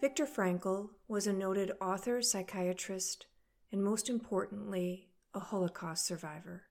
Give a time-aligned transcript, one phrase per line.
[0.00, 3.26] Viktor Frankl was a noted author, psychiatrist,
[3.72, 6.64] and most importantly, a Holocaust survivor.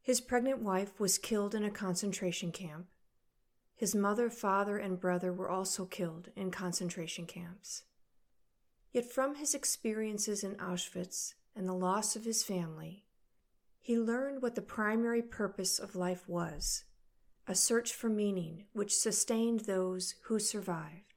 [0.00, 2.86] His pregnant wife was killed in a concentration camp.
[3.74, 7.82] His mother, father, and brother were also killed in concentration camps.
[8.92, 13.06] Yet, from his experiences in Auschwitz and the loss of his family,
[13.80, 16.84] he learned what the primary purpose of life was
[17.46, 21.13] a search for meaning which sustained those who survived.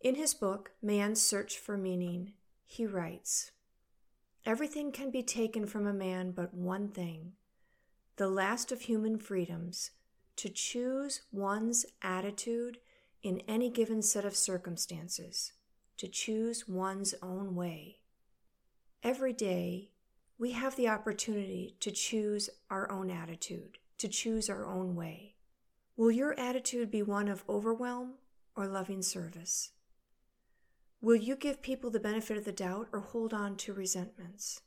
[0.00, 2.32] In his book, Man's Search for Meaning,
[2.64, 3.50] he writes
[4.44, 7.32] Everything can be taken from a man but one thing
[8.16, 9.90] the last of human freedoms
[10.36, 12.78] to choose one's attitude
[13.22, 15.52] in any given set of circumstances,
[15.96, 17.98] to choose one's own way.
[19.02, 19.90] Every day,
[20.38, 25.34] we have the opportunity to choose our own attitude, to choose our own way.
[25.96, 28.14] Will your attitude be one of overwhelm
[28.54, 29.72] or loving service?
[31.06, 34.62] Will you give people the benefit of the doubt or hold on to resentments?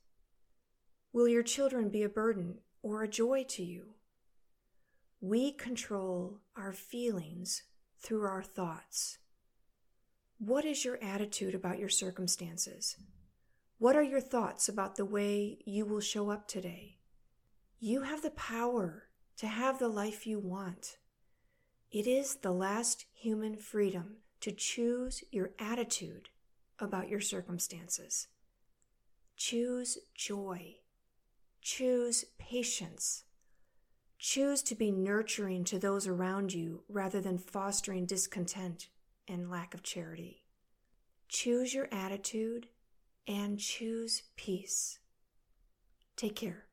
[1.11, 3.95] Will your children be a burden or a joy to you?
[5.19, 7.63] We control our feelings
[8.01, 9.17] through our thoughts.
[10.37, 12.95] What is your attitude about your circumstances?
[13.77, 16.99] What are your thoughts about the way you will show up today?
[17.81, 19.09] You have the power
[19.39, 20.99] to have the life you want.
[21.91, 26.29] It is the last human freedom to choose your attitude
[26.79, 28.27] about your circumstances.
[29.35, 30.75] Choose joy.
[31.61, 33.23] Choose patience.
[34.17, 38.89] Choose to be nurturing to those around you rather than fostering discontent
[39.27, 40.43] and lack of charity.
[41.29, 42.67] Choose your attitude
[43.27, 44.99] and choose peace.
[46.17, 46.68] Take care.